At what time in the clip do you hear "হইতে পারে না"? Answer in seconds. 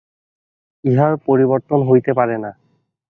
1.89-2.51